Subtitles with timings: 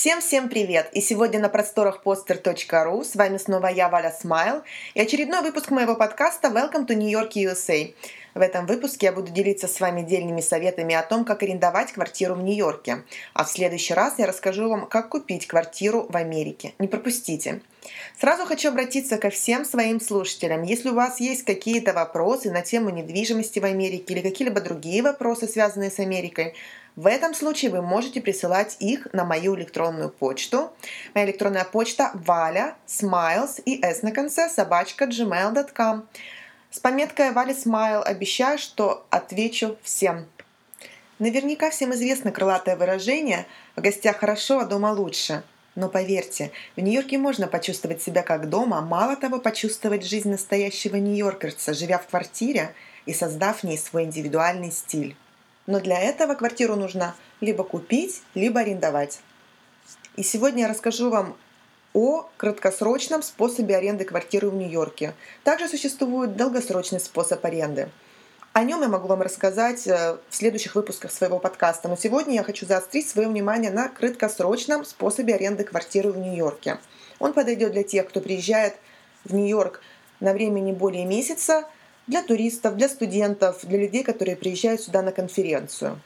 [0.00, 0.88] Всем-всем привет!
[0.94, 4.62] И сегодня на просторах poster.ru с вами снова я, Валя Смайл,
[4.94, 7.94] и очередной выпуск моего подкаста Welcome to New York, USA.
[8.34, 12.34] В этом выпуске я буду делиться с вами дельными советами о том, как арендовать квартиру
[12.34, 13.02] в Нью-Йорке.
[13.34, 16.72] А в следующий раз я расскажу вам, как купить квартиру в Америке.
[16.78, 17.60] Не пропустите!
[18.18, 20.62] Сразу хочу обратиться ко всем своим слушателям.
[20.62, 25.46] Если у вас есть какие-то вопросы на тему недвижимости в Америке или какие-либо другие вопросы,
[25.46, 26.54] связанные с Америкой,
[26.96, 30.72] в этом случае вы можете присылать их на мою электронную почту.
[31.14, 36.06] Моя электронная почта валя, smiles и s на конце собачка gmail.com.
[36.70, 40.26] С пометкой Валя Смайл обещаю, что отвечу всем.
[41.18, 45.42] Наверняка всем известно крылатое выражение «в гостях хорошо, а дома лучше».
[45.74, 51.74] Но поверьте, в Нью-Йорке можно почувствовать себя как дома, мало того почувствовать жизнь настоящего нью-йоркерца,
[51.74, 52.72] живя в квартире
[53.04, 55.16] и создав в ней свой индивидуальный стиль.
[55.70, 59.20] Но для этого квартиру нужно либо купить, либо арендовать.
[60.16, 61.36] И сегодня я расскажу вам
[61.92, 65.14] о краткосрочном способе аренды квартиры в Нью-Йорке.
[65.44, 67.88] Также существует долгосрочный способ аренды.
[68.52, 71.88] О нем я могу вам рассказать э, в следующих выпусках своего подкаста.
[71.88, 76.78] Но сегодня я хочу заострить свое внимание на краткосрочном способе аренды квартиры в Нью-Йорке.
[77.20, 78.74] Он подойдет для тех, кто приезжает
[79.24, 79.82] в Нью-Йорк
[80.18, 81.64] на время не более месяца–
[82.10, 86.00] для туристов, для студентов, для людей, которые приезжают сюда на конференцию.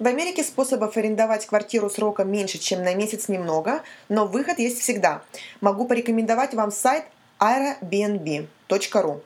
[0.00, 5.22] В Америке способов арендовать квартиру сроком меньше, чем на месяц немного, но выход есть всегда.
[5.60, 7.04] Могу порекомендовать вам сайт
[7.38, 9.20] airbnb.ru.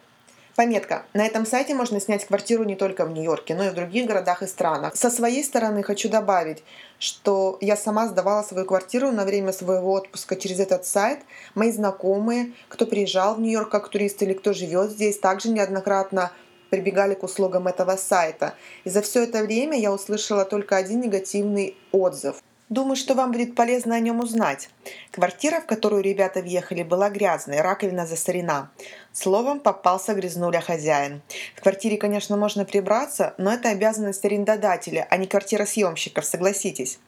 [0.56, 1.04] Пометка.
[1.14, 4.42] На этом сайте можно снять квартиру не только в Нью-Йорке, но и в других городах
[4.42, 4.94] и странах.
[4.94, 6.62] Со своей стороны хочу добавить,
[7.00, 11.18] что я сама сдавала свою квартиру на время своего отпуска через этот сайт.
[11.56, 16.30] Мои знакомые, кто приезжал в Нью-Йорк как турист или кто живет здесь, также неоднократно
[16.70, 18.54] прибегали к услугам этого сайта.
[18.84, 22.36] И за все это время я услышала только один негативный отзыв–
[22.70, 24.70] Думаю, что вам будет полезно о нем узнать.
[25.10, 28.70] Квартира, в которую ребята въехали, была грязной, раковина засорена.
[29.12, 31.20] Словом, попался грязнуля хозяин.
[31.56, 36.98] В квартире, конечно, можно прибраться, но это обязанность арендодателя, а не квартиросъемщиков, согласитесь.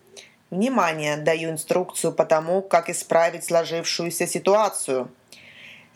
[0.50, 5.10] Внимание, даю инструкцию по тому, как исправить сложившуюся ситуацию–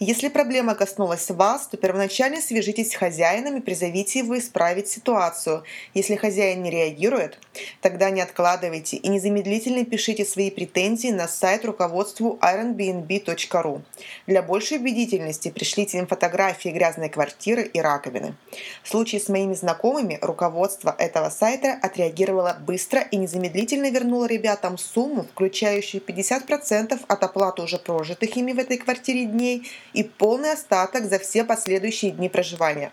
[0.03, 5.62] если проблема коснулась вас, то первоначально свяжитесь с хозяином и призовите его исправить ситуацию.
[5.93, 7.38] Если хозяин не реагирует,
[7.83, 13.83] тогда не откладывайте и незамедлительно пишите свои претензии на сайт руководству ironbnb.ru.
[14.27, 18.34] Для большей убедительности пришлите им фотографии грязной квартиры и раковины.
[18.83, 25.25] В случае с моими знакомыми руководство этого сайта отреагировало быстро и незамедлительно вернуло ребятам сумму,
[25.25, 31.19] включающую 50% от оплаты уже прожитых ими в этой квартире дней– и полный остаток за
[31.19, 32.93] все последующие дни проживания.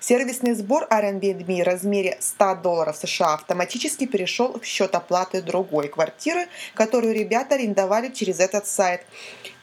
[0.00, 6.46] Сервисный сбор Airbnb в размере 100 долларов США автоматически перешел в счет оплаты другой квартиры,
[6.74, 9.02] которую ребята арендовали через этот сайт.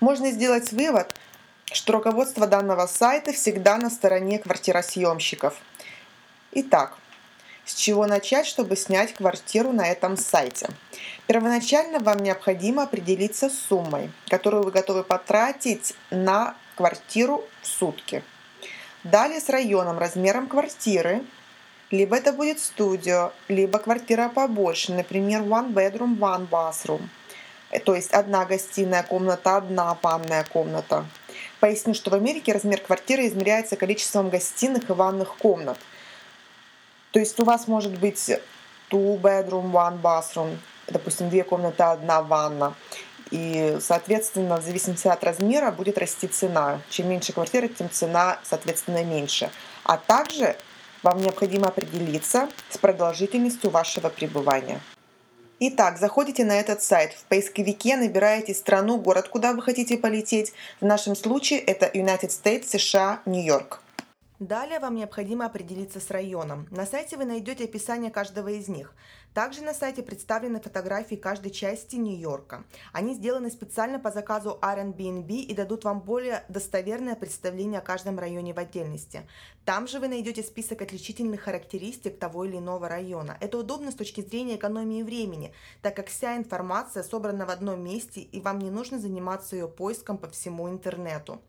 [0.02, 1.16] Можно сделать вывод,
[1.72, 5.56] что руководство данного сайта всегда на стороне квартиросъемщиков.
[6.52, 6.98] Итак,
[7.66, 10.70] с чего начать, чтобы снять квартиру на этом сайте?
[11.28, 18.24] Первоначально вам необходимо определиться с суммой, которую вы готовы потратить на квартиру в сутки.
[19.04, 21.24] Далее с районом, размером квартиры.
[21.92, 27.02] Либо это будет студио, либо квартира побольше, например, one bedroom, one bathroom.
[27.70, 31.06] Э, то есть одна гостиная комната, одна ванная комната.
[31.60, 35.78] Поясню, что в Америке размер квартиры измеряется количеством гостиных и ванных комнат.
[37.16, 38.30] То есть у вас может быть
[38.92, 40.58] two bedroom, one bathroom,
[40.90, 42.76] допустим, две комнаты, одна ванна.
[43.32, 46.82] И, соответственно, в зависимости от размера будет расти цена.
[46.90, 49.50] Чем меньше квартира, тем цена, соответственно, меньше.
[49.86, 50.58] А также
[51.04, 54.82] вам необходимо определиться с продолжительностью вашего пребывания.
[55.62, 57.14] Итак, заходите на этот сайт.
[57.14, 60.52] В поисковике набираете страну, город, куда вы хотите полететь.
[60.82, 63.80] В нашем случае это United States, США, Нью-Йорк.
[64.40, 66.68] Далее вам необходимо определиться с районом.
[66.70, 68.94] На сайте вы найдете описание каждого из них.
[69.34, 72.66] Также на сайте представлены фотографии каждой части Нью-Йорка.
[72.92, 78.54] Они сделаны специально по заказу Airbnb и дадут вам более достоверное представление о каждом районе
[78.54, 79.26] в отдельности.
[79.64, 83.38] Там же вы найдете список отличительных характеристик того или иного района.
[83.40, 88.20] Это удобно с точки зрения экономии времени, так как вся информация собрана в одном месте
[88.20, 91.42] и вам не нужно заниматься ее поиском по всему интернету.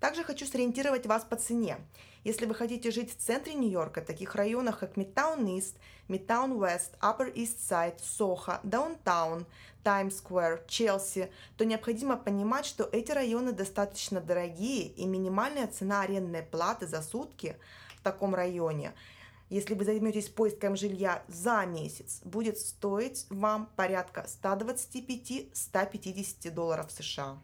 [0.00, 1.78] Также хочу сориентировать вас по цене.
[2.22, 5.74] Если вы хотите жить в центре Нью-Йорка, таких районах как Midtown East,
[6.08, 9.46] Midtown West, Upper East Side, Soho, Downtown,
[9.82, 16.42] Times Square, Челси, то необходимо понимать, что эти районы достаточно дорогие и минимальная цена арендной
[16.42, 17.56] платы за сутки
[17.96, 18.92] в таком районе
[19.50, 27.36] если вы займетесь поиском жилья за месяц, будет стоить вам порядка 125-150 долларов США.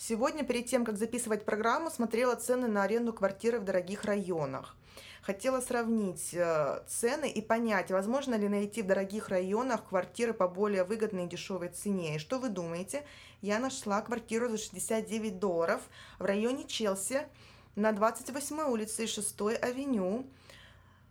[0.00, 4.76] Сегодня, перед тем, как записывать программу, смотрела цены на аренду квартиры в дорогих районах.
[5.22, 10.84] Хотела сравнить э, цены и понять, возможно ли найти в дорогих районах квартиры по более
[10.84, 12.14] выгодной и дешевой цене.
[12.14, 13.04] И что вы думаете?
[13.42, 15.80] Я нашла квартиру за 69 долларов
[16.20, 17.26] в районе Челси
[17.74, 20.24] на 28 улице и 6 авеню.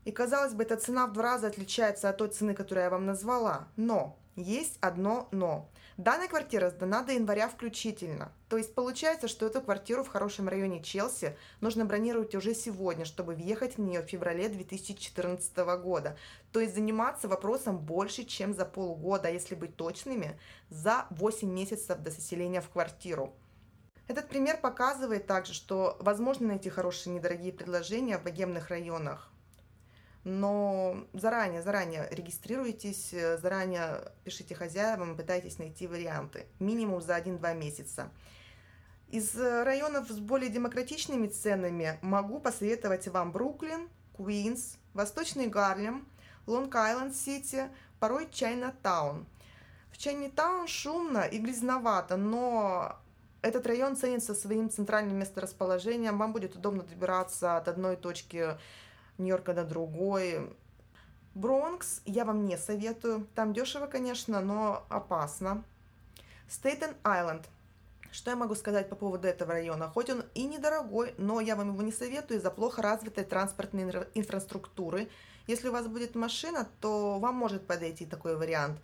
[0.05, 3.05] И казалось бы, эта цена в два раза отличается от той цены, которую я вам
[3.05, 3.67] назвала.
[3.75, 5.69] Но есть одно но.
[5.97, 8.31] Данная квартира сдана до января включительно.
[8.49, 13.33] То есть получается, что эту квартиру в хорошем районе Челси нужно бронировать уже сегодня, чтобы
[13.33, 16.15] въехать в нее в феврале 2014 года.
[16.51, 20.39] То есть заниматься вопросом больше, чем за полгода, а если быть точными,
[20.69, 23.33] за 8 месяцев до заселения в квартиру.
[24.07, 29.31] Этот пример показывает также, что возможно найти хорошие недорогие предложения в богемных районах
[30.27, 38.11] но заранее, заранее регистрируйтесь, э, заранее пишите хозяевам, пытайтесь найти варианты, минимум за 1-2 месяца.
[39.07, 43.87] Из э, районов с более демократичными ценами могу посоветовать вам Бруклин,
[44.17, 46.05] Куинс, Восточный Гарлем,
[46.45, 47.69] Лонг-Айленд-Сити,
[48.01, 49.25] порой Чайна-Таун.
[49.91, 52.97] В Чайна-Таун шумно и грязновато, но
[53.41, 56.17] этот район ценится своим центральным месторасположением.
[56.17, 58.57] Вам будет удобно добираться от одной точки
[59.17, 60.55] Нью-Йорка на другой.
[61.33, 63.27] Бронкс я вам не советую.
[63.35, 65.63] Там дешево, конечно, но опасно.
[66.49, 67.43] Стейтен-Айленд.
[68.11, 69.89] Что я могу сказать по поводу этого района?
[69.89, 73.83] Хоть он и недорогой, но я вам его не советую из-за плохо развитой транспортной
[74.15, 75.09] инфраструктуры.
[75.45, 78.79] Если у вас будет машина, то вам может подойти такой вариант.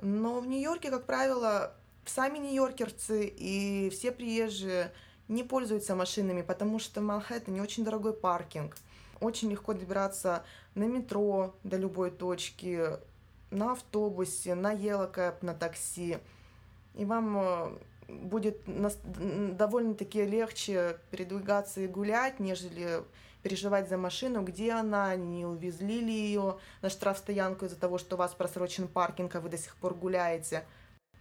[0.00, 1.74] Но в Нью-Йорке, как правило,
[2.04, 4.92] сами нью-йоркерцы и все приезжие
[5.28, 8.76] не пользуются машинами, потому что в Манхэттене очень дорогой паркинг.
[9.20, 12.82] Очень легко добираться на метро до любой точки,
[13.50, 16.18] на автобусе, на елокэп, на такси.
[16.94, 17.78] И вам э,
[18.08, 23.02] будет довольно-таки легче передвигаться и гулять, нежели
[23.42, 28.18] переживать за машину, где она, не увезли ли ее на штрафстоянку из-за того, что у
[28.18, 30.64] вас просрочен паркинг, а вы до сих пор гуляете.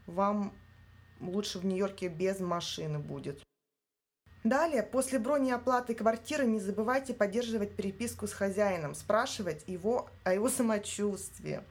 [0.07, 0.53] Вам
[1.21, 3.41] лучше в Нью-Йорке без машины будет.
[4.45, 10.49] Далее, после брони оплаты квартиры не забывайте поддерживать переписку с хозяином, спрашивать его о его
[10.49, 11.63] самочувствии.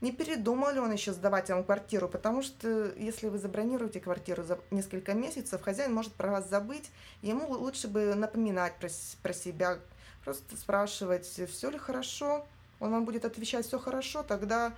[0.00, 4.60] Не передумал ли он еще сдавать вам квартиру, потому что если вы забронируете квартиру за
[4.70, 6.88] несколько месяцев, хозяин может про вас забыть,
[7.20, 8.88] ему лучше бы напоминать про,
[9.20, 9.80] про себя,
[10.24, 12.46] просто спрашивать, все ли хорошо,
[12.78, 14.72] он вам будет отвечать все хорошо, тогда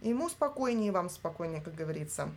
[0.00, 2.30] ему спокойнее, вам спокойнее, как говорится.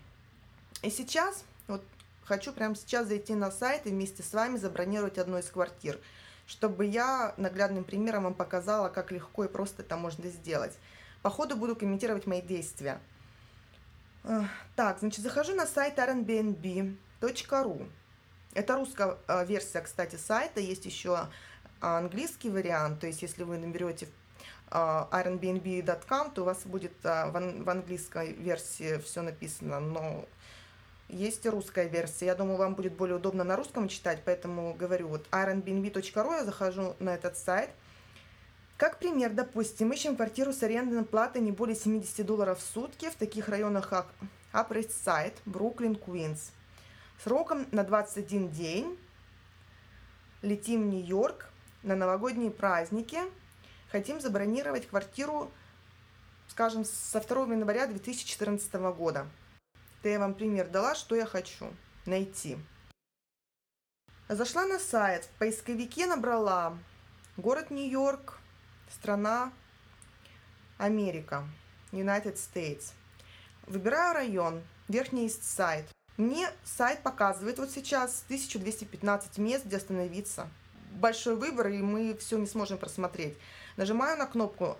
[0.82, 1.82] И сейчас, вот
[2.28, 5.98] Хочу прямо сейчас зайти на сайт и вместе с вами забронировать одну из квартир,
[6.46, 10.78] чтобы я наглядным примером вам показала, как легко и просто это можно сделать.
[11.22, 13.00] По ходу буду комментировать мои действия.
[14.76, 17.90] Так, значит, захожу на сайт rnbnb.ru.
[18.54, 20.60] Это русская а, версия, кстати, сайта.
[20.60, 21.30] Есть еще
[21.80, 23.00] английский вариант.
[23.00, 24.10] То есть, если вы наберете
[24.70, 30.26] rnbnb.com, то у вас будет в английской версии все написано, но
[31.10, 32.28] есть русская версия.
[32.28, 36.96] Я думаю, вам будет более удобно на русском читать, поэтому говорю, вот ironbnb.ru, я захожу
[37.00, 37.70] на этот сайт.
[38.78, 43.16] Как пример, допустим, ищем квартиру с арендной платой не более 70 долларов в сутки в
[43.16, 44.08] таких районах, как
[44.54, 46.52] Upper East Side, Бруклин, Куинс.
[47.24, 49.00] Сроком на 21 день.
[50.44, 51.50] Летим в Нью-Йорк
[51.82, 53.18] на новогодние праздники.
[53.92, 55.50] Хотим забронировать квартиру,
[56.50, 59.26] скажем, со 2 января 2014 года.
[60.08, 61.68] Это я вам пример дала, что я хочу
[62.06, 62.58] найти.
[64.30, 66.78] Зашла на сайт, в поисковике набрала
[67.36, 68.40] город Нью-Йорк,
[68.90, 69.52] страна
[70.78, 71.46] Америка,
[71.92, 72.94] United States.
[73.66, 75.90] Выбираю район, Верхний Сайт.
[76.16, 80.48] Мне сайт показывает вот сейчас 1215 мест, где остановиться.
[80.94, 83.38] Большой выбор, и мы все не сможем просмотреть.
[83.76, 84.78] Нажимаю на кнопку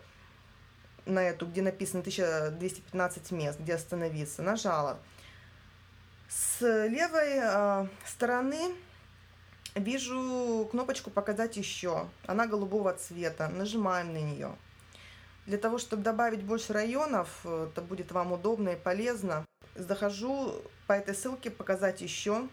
[1.06, 4.42] на эту, где написано 1215 мест, где остановиться.
[4.42, 5.00] Нажала.
[6.30, 8.76] С левой э, стороны
[9.76, 12.08] вижу кнопочку «Показать еще».
[12.26, 13.48] Она голубого цвета.
[13.48, 14.56] Нажимаем на нее.
[15.46, 21.16] Для того, чтобы добавить больше районов, это будет вам удобно и полезно, захожу по этой
[21.16, 22.50] ссылке «Показать еще».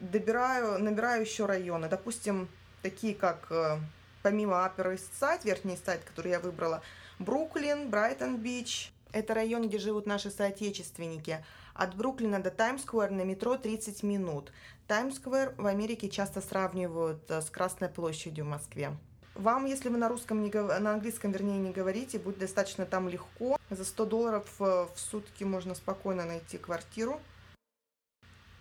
[0.00, 1.88] Добираю, набираю еще районы.
[1.88, 2.48] Допустим,
[2.82, 3.78] такие как э,
[4.22, 6.82] помимо Upper East Side, верхний сайт, который я выбрала,
[7.18, 8.92] Бруклин, Брайтон-Бич.
[9.12, 11.44] Это район, где живут наши соотечественники.
[11.78, 14.52] От Бруклина до Таймс-сквер на метро 30 минут.
[14.88, 18.96] Таймс-сквер в Америке часто сравнивают э, с Красной площадью в Москве.
[19.36, 23.60] Вам, если вы на русском, не, на английском, вернее, не говорите, будет достаточно там легко.
[23.70, 27.20] За 100 долларов э, в сутки можно спокойно найти квартиру.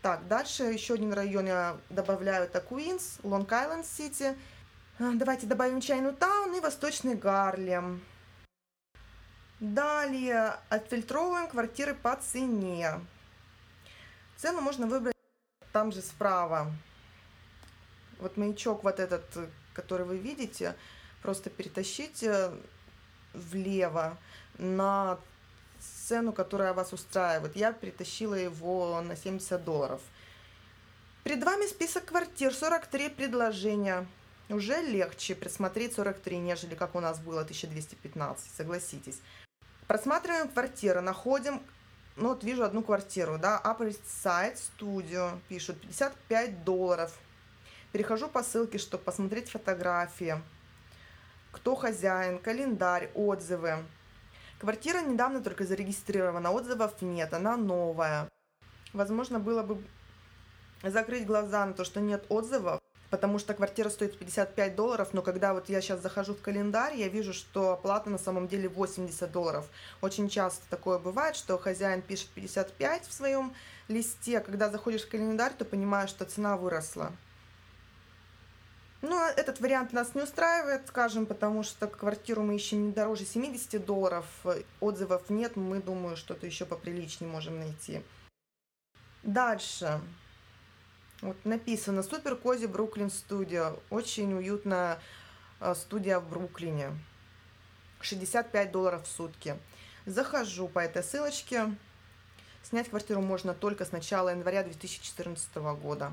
[0.03, 4.35] Так, дальше еще один район я добавляю, это Куинс, Лонг-Айленд-Сити.
[4.99, 7.99] Давайте добавим Чайна-Таун и Восточный Гарлем.
[9.59, 13.01] Далее отфильтровываем квартиры по цене.
[14.35, 15.15] Цену можно выбрать
[15.73, 16.71] там же справа.
[18.19, 19.25] Вот маячок вот этот,
[19.73, 20.75] который вы видите,
[21.23, 22.51] просто перетащите
[23.33, 24.17] влево
[24.59, 25.17] на
[25.79, 27.55] цену, которая вас устраивает.
[27.55, 30.01] Я перетащила его на 70 долларов.
[31.23, 34.07] Перед вами список квартир, 43 предложения.
[34.49, 39.19] Уже легче присмотреть 43, нежели как у нас было 1215, согласитесь.
[39.87, 41.61] Просматриваем квартиры, находим,
[42.17, 47.17] ну вот вижу одну квартиру, да, Upper East Side Studio, пишут, 55 долларов.
[47.93, 50.41] Перехожу по ссылке, чтобы посмотреть фотографии,
[51.53, 53.85] кто хозяин, календарь, отзывы.
[54.59, 58.27] Квартира недавно только зарегистрирована, отзывов нет, она новая.
[58.91, 59.81] Возможно, было бы
[60.83, 65.53] закрыть глаза на то, что нет отзывов, потому что квартира стоит 55 долларов, но когда
[65.53, 69.69] вот я сейчас захожу в календарь, я вижу, что оплата на самом деле 80 долларов.
[70.01, 73.53] Очень часто такое бывает, что хозяин пишет 55 в своем
[73.87, 77.11] листе, а когда заходишь в календарь, то понимаешь, что цена выросла.
[79.01, 83.85] Но этот вариант нас не устраивает, скажем, потому что квартиру мы ищем не дороже 70
[83.85, 84.25] долларов,
[84.79, 88.01] отзывов нет, мы, думаю, что-то еще поприличнее можем найти.
[89.23, 90.01] Дальше.
[91.21, 93.77] Вот написано Супер Кози Бруклин Студио.
[93.89, 94.99] Очень уютная
[95.59, 96.91] а, студия в Бруклине.
[98.01, 99.57] 65 долларов в сутки.
[100.05, 101.75] Захожу по этой ссылочке.
[102.61, 106.11] Снять квартиру можно только с начала января 2014 года.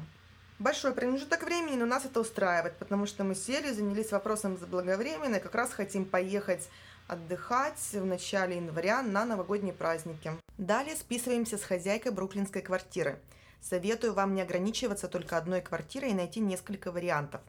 [0.59, 5.41] Большой промежуток времени, но нас это устраивает, потому что мы сели, занялись вопросом заблаговременно и
[5.41, 6.69] как раз хотим поехать
[7.09, 10.33] отдыхать в начале января на новогодние праздники.
[10.57, 13.19] Далее списываемся с хозяйкой бруклинской квартиры.
[13.65, 17.41] Советую вам не ограничиваться только одной квартирой и найти несколько вариантов.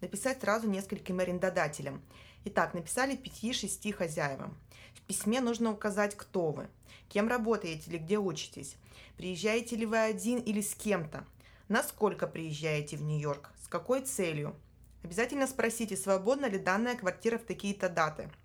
[0.00, 2.00] Написать сразу нескольким арендодателям.
[2.44, 4.56] Итак, написали 5-6 хозяевам.
[4.94, 6.68] В письме нужно указать, кто вы,
[7.08, 8.76] кем работаете или где учитесь.
[9.16, 11.24] Приезжаете ли вы один или с кем-то.
[11.66, 14.54] Насколько приезжаете в Нью-Йорк, с какой целью.
[15.02, 18.30] Обязательно спросите, свободна ли данная квартира в такие-то даты–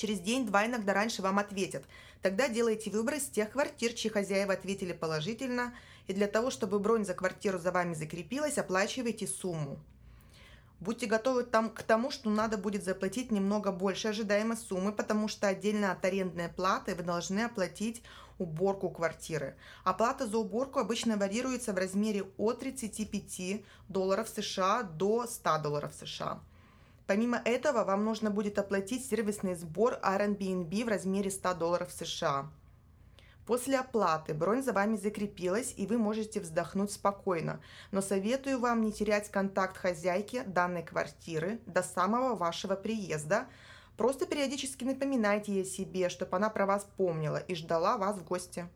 [0.00, 1.84] Через день-два, иногда раньше вам ответят.
[2.22, 5.74] Тогда делайте выбор из тех квартир, чьи хозяева ответили положительно,
[6.06, 9.78] и для того, чтобы бронь за квартиру за вами закрепилась, оплачивайте сумму.
[10.80, 15.48] Будьте готовы там, к тому, что надо будет заплатить немного больше ожидаемой суммы, потому что
[15.48, 18.02] отдельно от арендной платы вы должны оплатить
[18.38, 19.54] уборку квартиры.
[19.84, 26.40] Оплата за уборку обычно варьируется в размере от 35 долларов США до 100 долларов США.
[27.10, 32.48] Помимо этого, вам нужно будет оплатить сервисный сбор Airbnb в размере 100 долларов США.
[33.46, 38.92] После оплаты бронь за вами закрепилась, и вы можете вздохнуть спокойно, но советую вам не
[38.92, 43.48] терять контакт хозяйки данной квартиры до самого вашего приезда.
[43.96, 48.68] Просто периодически напоминайте ей себе, чтобы она про вас помнила и ждала вас в гости.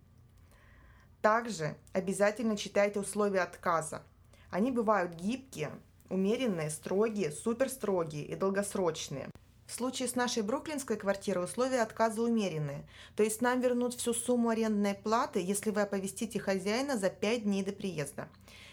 [1.23, 4.03] Также обязательно читайте условия отказа.
[4.51, 5.71] Они бывают гибкие,
[6.09, 9.29] умеренные, строгие, суперстрогие и долгосрочные.
[9.67, 14.51] В случае с нашей бруклинской квартирой условия отказа умеренные, то есть нам вернут всю сумму
[14.51, 18.29] арендной платы, если вы оповестите хозяина за 5 дней до приезда.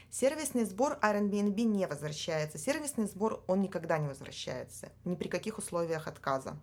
[0.10, 2.58] Сервисный сбор Airbnb не возвращается.
[2.58, 6.58] Сервисный сбор он никогда не возвращается, ни при каких условиях отказа.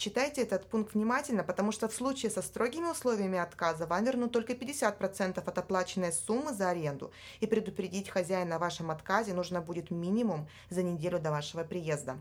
[0.00, 4.54] Читайте этот пункт внимательно, потому что в случае со строгими условиями отказа вам вернут только
[4.54, 10.48] 50% от оплаченной суммы за аренду, и предупредить хозяина о вашем отказе нужно будет минимум
[10.70, 12.16] за неделю до вашего приезда.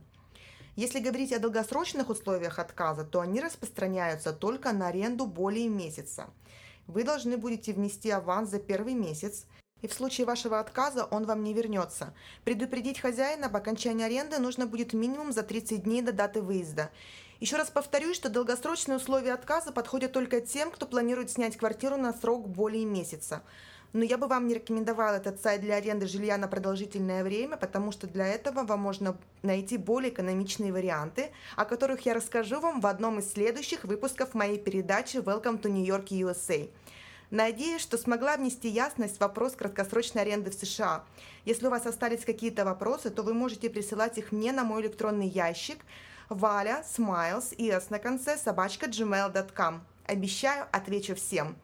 [0.75, 6.29] Если говорить о долгосрочных условиях отказа, то они распространяются только на аренду более месяца.
[6.85, 9.45] Вы должны будете внести аванс за первый месяц,
[9.81, 12.13] и в случае вашего отказа он вам не вернется.
[12.43, 16.89] Предупредить хозяина об окончании аренды нужно будет минимум за 30 дней до даты выезда.
[17.39, 22.11] Еще раз повторюсь, что долгосрочные условия отказа подходят только тем, кто планирует снять квартиру на
[22.11, 23.43] срок более месяца.
[23.91, 27.91] Но я бы вам не рекомендовала этот сайт для аренды жилья на продолжительное время, потому
[27.91, 32.85] что для этого вам можно найти более экономичные варианты, о которых я расскажу вам в
[32.87, 36.69] одном из следующих выпусков моей передачи Welcome to New York USA.
[37.31, 41.03] Надеюсь, что смогла внести ясность в вопрос краткосрочной аренды в США.
[41.45, 45.27] Если у вас остались какие-то вопросы, то вы можете присылать их мне на мой электронный
[45.27, 45.79] ящик
[46.29, 49.81] Валя, Smiles и S на конце собачка gmail.com.
[50.05, 51.55] Обещаю, отвечу всем.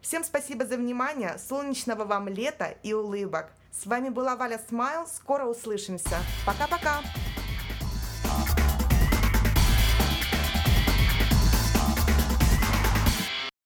[0.00, 3.52] Всем спасибо за внимание, солнечного вам лета и улыбок.
[3.70, 6.18] С вами была Валя Смайл, скоро услышимся.
[6.44, 7.00] Пока-пока!